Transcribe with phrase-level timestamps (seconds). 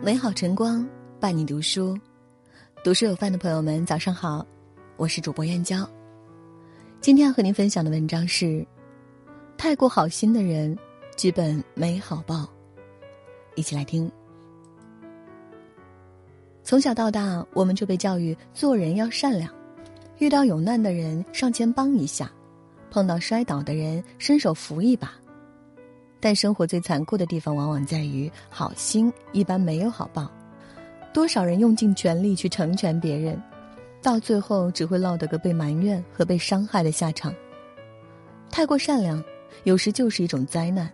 [0.00, 1.98] 美好晨光伴你读书，
[2.84, 4.46] 读书有范的朋友们，早上好，
[4.96, 5.88] 我是主播燕娇。
[7.00, 8.64] 今天要和您分享的文章是：
[9.56, 10.78] 太过好心的人，
[11.16, 12.48] 剧本没好报。
[13.56, 14.10] 一起来听。
[16.62, 19.52] 从小到大，我们就被教育做人要善良，
[20.18, 22.30] 遇到有难的人上前帮一下，
[22.88, 25.12] 碰到摔倒的人伸手扶一把。
[26.20, 30.30] 但生活最残酷的地方，往往在于好心一般没有好报。
[31.12, 33.40] 多少人用尽全力去成全别人，
[34.02, 37.34] 到最后只会落得个被埋怨和被伤害的下场。
[38.50, 39.22] 太过善良，
[39.64, 40.90] 有时就是一种灾难。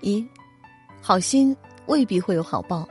[0.00, 0.26] 一，
[1.00, 2.88] 好心未必会有好报。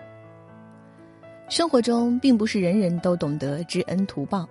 [1.47, 4.47] 生活中并不是人人都懂得知恩图报，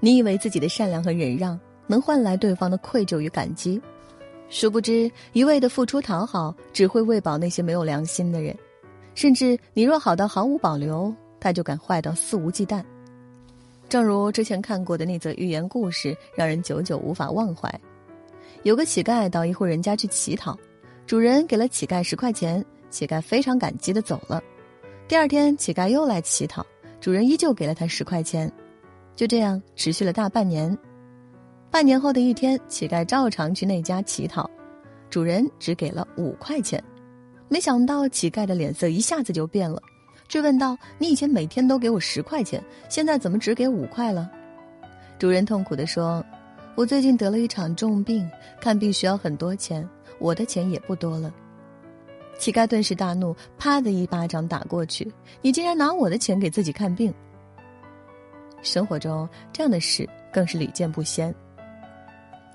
[0.00, 3.80] 你以为自己的善良和忍让能换来对方的愧疚与感激？
[4.48, 8.56] 殊不知，一味的付出讨好，只会喂饱那些没有良心的人。
[9.14, 12.82] 甚至你若好到毫无保留，他就敢坏到肆无忌惮。
[13.88, 17.72] 正如之前看过的那则寓言故事，让人久久无法忘怀。
[18.62, 20.56] 有个乞丐到一户人家去乞讨，
[21.06, 24.42] 主人给了乞丐十块钱，乞丐非常感激的走了。
[25.06, 26.64] 第二天，乞丐又来乞讨，
[27.00, 28.50] 主人依旧给了他十块钱。
[29.14, 30.76] 就这样持续了大半年。
[31.74, 34.48] 半年后的一天，乞丐照常去那家乞讨，
[35.10, 36.80] 主人只给了五块钱。
[37.48, 39.82] 没想到乞丐的脸色一下子就变了，
[40.28, 44.30] 追问道：“你以前每天都给我十块钱，现在怎么只给五块了？”
[45.18, 46.24] 主人痛苦地说
[46.78, 48.24] ：“我最近得了一场重病，
[48.60, 49.84] 看病需要很多钱，
[50.20, 51.34] 我的钱也不多了。”
[52.38, 57.12] 乞丐顿时大怒，啪的一巴掌打过去：“你竟然拿我的钱给自己看病！”
[58.62, 61.34] 生活中这样的事更是屡见不鲜。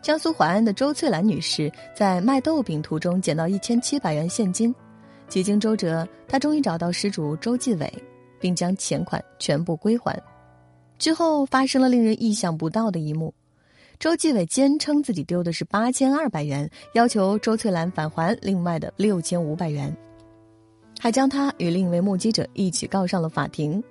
[0.02, 4.74] 江苏淮安的周翠兰女士在卖豆饼途中捡到一千七百元现金，
[5.28, 7.94] 几经周折，她终于找到失主周继伟，
[8.40, 10.18] 并将钱款全部归还。
[10.98, 13.34] 之后发生了令人意想不到的一幕：
[14.00, 19.96] 周继伟坚称自己丢的是八千二百元，要求周翠兰返还另外的六千五百元，
[20.98, 23.84] 还将他与另一位目击者一起告上了法庭。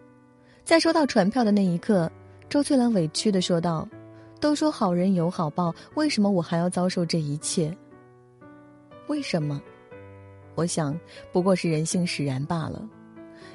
[0.64, 2.10] 在收到传票的那一刻，
[2.48, 3.86] 周翠兰委屈地说道。
[4.40, 7.76] 都说好人有好报，为什么我还要遭受这一切？
[9.08, 9.60] 为什么？
[10.54, 10.98] 我想，
[11.32, 12.88] 不过是人性使然罢了。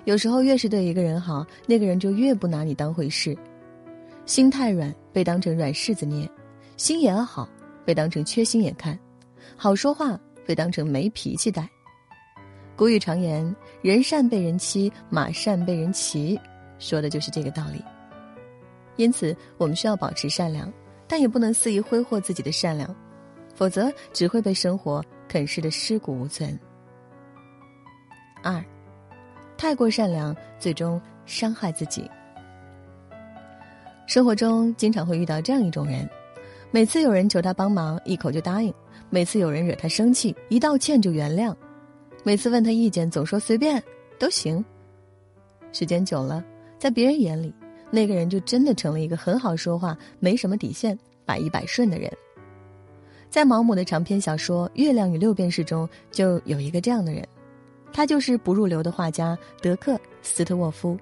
[0.05, 3.37] 有时候，越是对一个人好，那个人就越不拿你当回事。
[4.25, 6.25] 心太软，被当成软柿子捏；
[6.77, 7.47] 心眼好，
[7.85, 8.97] 被当成缺心眼看；
[9.55, 11.69] 好说话，被当成没脾气待。
[12.75, 16.39] 古语常言：“人善被人欺，马善被人骑”，
[16.79, 17.83] 说的就是这个道理。
[18.95, 20.71] 因此，我们需要保持善良，
[21.07, 22.95] 但也不能肆意挥霍自己的善良，
[23.55, 26.57] 否则只会被生活啃噬的尸骨无存。
[28.43, 28.63] 二，
[29.57, 32.09] 太过善良，最终伤害自己。
[34.05, 36.07] 生活中经常会遇到这样一种人：
[36.71, 38.71] 每次有人求他帮忙，一口就答应；
[39.09, 41.55] 每次有人惹他生气，一道歉就原谅；
[42.23, 43.81] 每次问他意见，总说随便
[44.19, 44.63] 都行。
[45.71, 46.43] 时间久了，
[46.77, 47.53] 在别人眼里，
[47.93, 52.11] 那个人就真的成了一个很好说话、没什么底线、百依百顺的人。
[53.29, 57.23] 在毛姆的长篇小说《月亮与六便士》中，就有一个这样的人，
[57.91, 60.97] 他就是不入流的画家德克斯特沃夫。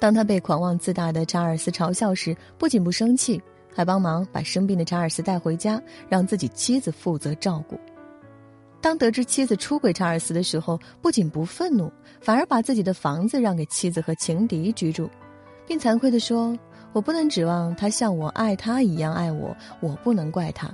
[0.00, 3.40] 当他被狂妄自大的查尔斯嘲笑时，不仅不生气，
[3.72, 7.78] 还帮忙把生病的查尔斯带回家，让自己妻子负责照顾。
[8.80, 11.88] 当得知妻子出轨查尔斯的时候，不仅不愤怒，
[12.20, 15.08] 反而把自己的房子让给妻子和情敌居住。
[15.68, 16.58] 并惭愧地说
[16.94, 20.68] ：“我不能指望他像我爱他一样爱我，我不能怪他。”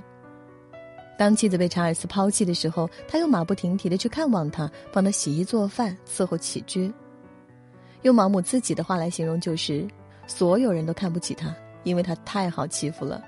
[1.19, 6.91] 当妻子被查尔斯抛弃的时候，他又马不停蹄地去看望他，帮他洗衣做饭，伺候起居。
[8.03, 9.85] 用毛姆自己的话来形容，就是
[10.27, 13.21] 所有人都看不起他，因为他太好欺负了。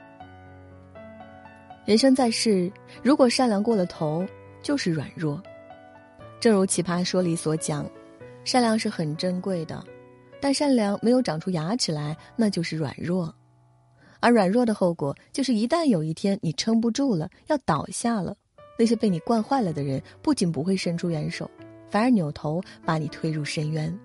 [1.86, 2.72] 人生在世，
[3.04, 4.26] 如果善良过了头，
[4.62, 5.42] 就是软弱。
[6.40, 7.86] 正如《奇葩说》里所讲，
[8.46, 9.84] 善良是很珍贵的。
[10.40, 13.34] 但善良没有长出牙齿来，那就是软弱，
[14.20, 18.36] 而软弱的后果就是，一旦有一天你撑不住了，要倒下了，
[18.78, 21.50] 那些被你惯坏了的人，不仅不会伸出援手，
[21.90, 23.98] 反而扭头把你推入深渊。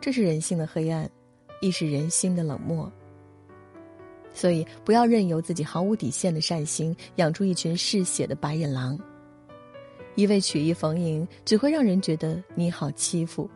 [0.00, 1.10] 这是人性的黑暗，
[1.60, 2.90] 亦是人心的冷漠。
[4.32, 8.98] 所以，不要任由自己毫无底线的善心养出一群嗜血的白眼狼，
[10.14, 13.50] 一味曲意逢迎，只会让人觉得你好欺负。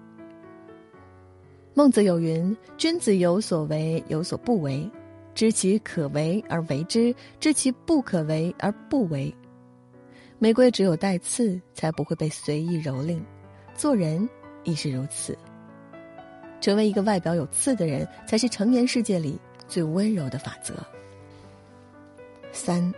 [1.75, 4.89] 孟子有云：“君子有所为，有所不为，
[5.35, 9.35] 知其可为而为之，知其不可为而不为。”
[10.39, 13.19] 玫瑰只有带刺，才不会被随意蹂躏；
[13.75, 14.29] 做人
[14.65, 15.37] 亦是如此。
[16.61, 20.75] 成为一个外表有刺的人，才是成年世界里最温柔的法则。
[22.53, 22.93] 三，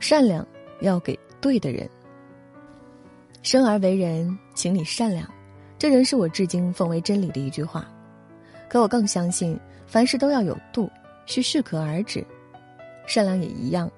[0.00, 0.46] 善良
[0.80, 1.86] 要给对的人。
[3.42, 5.30] 生而为人，请你善良，
[5.78, 7.86] 这仍是我至今奉为真理的一句话。
[8.68, 10.90] 可我更相信，凡事都要有度，
[11.26, 12.24] 需适可而止。
[13.06, 13.90] 善良也一样，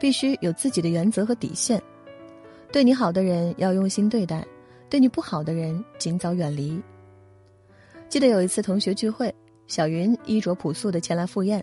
[0.00, 1.80] 必须有自己的原则和底线。
[2.72, 4.46] 对你好的人要用心对待，
[4.88, 6.80] 对你不好的人尽早远离。
[8.08, 9.34] 记得有一次同学聚会，
[9.66, 11.62] 小云衣着朴素的前来赴宴。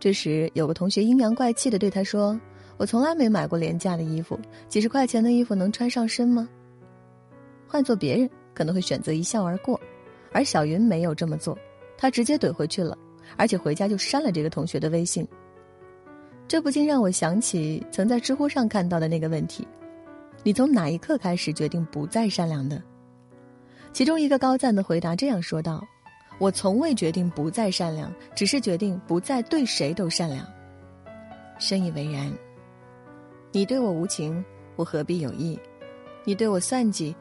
[0.00, 2.40] 这时有个同学阴阳怪气的对他说
[2.76, 4.36] ：“我从来没买过廉价的衣服，
[4.68, 6.48] 几十块钱的衣服能穿上身吗？”
[7.68, 9.80] 换做别人可能会选择一笑而过，
[10.32, 11.58] 而小云没有这么做，
[11.96, 12.96] 她直接怼回去了，
[13.36, 15.26] 而且回家就删了这个同学的微信。
[16.48, 19.66] 这不禁让我想起曾在知乎上看到的那个问题：
[20.42, 22.82] 你从哪一刻开始决定不再善良的？
[23.92, 25.84] 其中一个高赞的回答这样说道
[26.38, 30.46] ：“我从未决定不再善良，只是决定不再对谁都善良。”
[31.58, 32.32] 深以为然。
[33.52, 34.44] 你对我无情，
[34.76, 35.58] 我何必有意？
[36.24, 37.14] 你对我算计，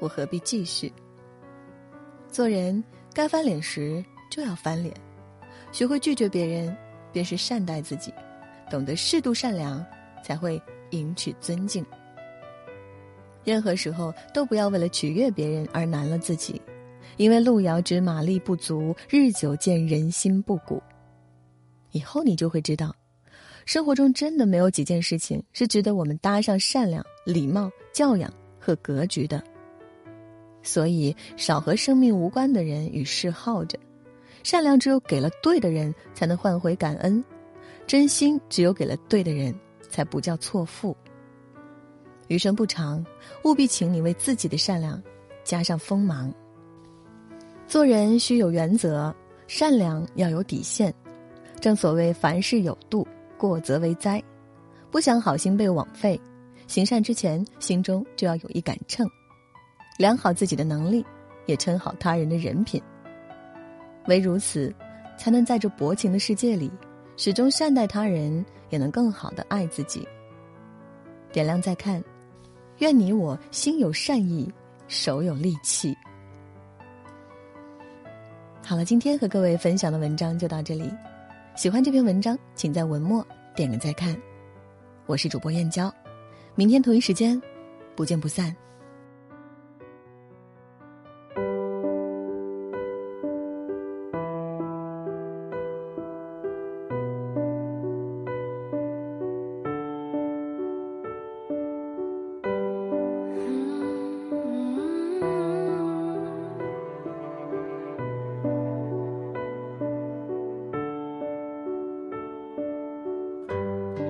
[0.00, 0.92] 我何必继续？
[2.36, 2.84] 做人
[3.14, 4.94] 该翻脸时就要翻脸，
[5.72, 6.76] 学会拒绝别人，
[7.10, 8.12] 便是善待自己。
[8.68, 9.82] 懂得适度善良，
[10.22, 10.60] 才会
[10.90, 11.82] 赢取尊敬。
[13.42, 16.60] 任何时候都不要为了取悦别人而难了自己，
[17.16, 20.82] 因为路遥知马力不足，日久见人心不古。
[21.92, 22.94] 以后你就会知道，
[23.64, 28.30] 生活中真的没有几件事情是值得我们搭上善良、礼貌、教养
[28.60, 29.42] 和格局的。
[30.66, 33.78] 所以，少和生命无关的人与事耗着。
[34.42, 37.22] 善良只有给了对的人，才能换回感恩；
[37.86, 39.54] 真心只有给了对的人，
[39.88, 40.94] 才不叫错付。
[42.26, 43.04] 余生不长，
[43.44, 45.00] 务必请你为自己的善良
[45.44, 46.34] 加上锋芒。
[47.68, 49.14] 做人需有原则，
[49.46, 50.92] 善良要有底线。
[51.60, 53.06] 正所谓凡事有度，
[53.38, 54.22] 过则为灾。
[54.90, 56.20] 不想好心被枉费，
[56.66, 59.08] 行善之前心中就要有一杆秤，
[59.96, 61.04] 量好自己的能力，
[61.46, 62.82] 也称好他人的人品。
[64.06, 64.74] 唯如此，
[65.18, 66.70] 才能在这薄情的世界里，
[67.16, 70.06] 始终善待他人，也能更好的爱自己。
[71.32, 72.02] 点亮再看。
[72.78, 74.52] 愿你我心有善意，
[74.86, 75.96] 手有力气。
[78.62, 80.92] 好了，今天和各位分享的文章就到这里。
[81.54, 84.14] 喜欢这篇文章，请在文末点个再看。
[85.06, 85.90] 我是主播燕娇，
[86.54, 87.40] 明天同一时间，
[87.94, 88.54] 不见不散。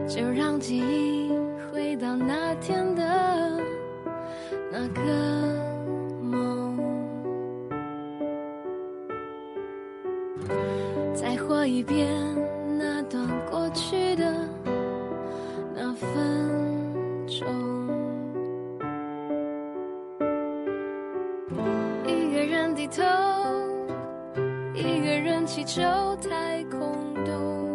[0.08, 1.30] 就让记忆
[1.72, 3.60] 回到那天的
[4.70, 5.02] 那个
[6.22, 6.78] 梦，
[11.12, 12.06] 再活一遍
[12.78, 14.32] 那段过去的
[15.74, 16.08] 那分
[17.26, 17.44] 钟。
[22.06, 23.02] 一个人低头，
[24.72, 25.82] 一个人祈求
[26.22, 26.80] 太空
[27.24, 27.65] 洞。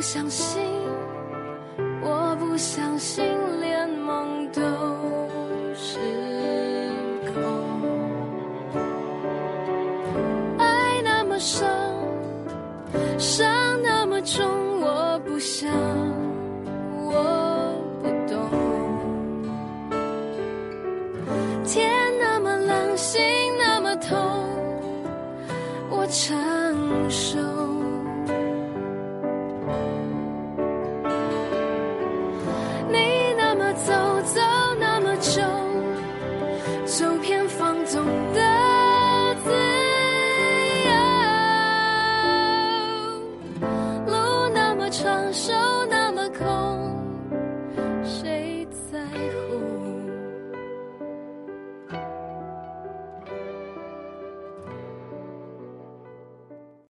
[0.00, 0.62] 不相信，
[2.00, 3.22] 我不相信，
[3.60, 4.62] 连梦都
[5.74, 5.98] 是
[7.26, 7.34] 空。
[10.56, 11.68] 爱那么深，
[13.18, 13.46] 伤
[13.82, 15.70] 那么重，我不想，
[17.04, 18.40] 我不懂。
[21.66, 23.20] 天那么冷，心
[23.58, 24.16] 那么痛，
[25.90, 27.59] 我承受。